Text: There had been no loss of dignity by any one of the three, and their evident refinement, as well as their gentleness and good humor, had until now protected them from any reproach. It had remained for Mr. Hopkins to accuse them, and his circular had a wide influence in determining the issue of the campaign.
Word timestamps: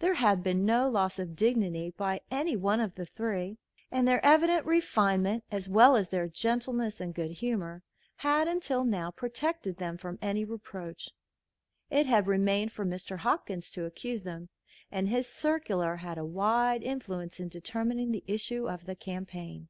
There 0.00 0.14
had 0.14 0.42
been 0.42 0.66
no 0.66 0.88
loss 0.88 1.20
of 1.20 1.36
dignity 1.36 1.94
by 1.96 2.20
any 2.32 2.56
one 2.56 2.80
of 2.80 2.96
the 2.96 3.06
three, 3.06 3.58
and 3.92 4.08
their 4.08 4.20
evident 4.26 4.66
refinement, 4.66 5.44
as 5.52 5.68
well 5.68 5.94
as 5.94 6.08
their 6.08 6.26
gentleness 6.26 7.00
and 7.00 7.14
good 7.14 7.30
humor, 7.30 7.84
had 8.16 8.48
until 8.48 8.82
now 8.82 9.12
protected 9.12 9.76
them 9.76 9.96
from 9.96 10.18
any 10.20 10.44
reproach. 10.44 11.10
It 11.90 12.06
had 12.06 12.26
remained 12.26 12.72
for 12.72 12.84
Mr. 12.84 13.18
Hopkins 13.18 13.70
to 13.70 13.84
accuse 13.84 14.24
them, 14.24 14.48
and 14.90 15.08
his 15.08 15.28
circular 15.28 15.94
had 15.94 16.18
a 16.18 16.24
wide 16.26 16.82
influence 16.82 17.38
in 17.38 17.46
determining 17.48 18.10
the 18.10 18.24
issue 18.26 18.68
of 18.68 18.84
the 18.84 18.96
campaign. 18.96 19.68